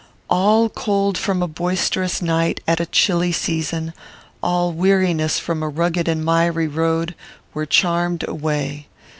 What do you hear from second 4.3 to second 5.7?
all weariness from a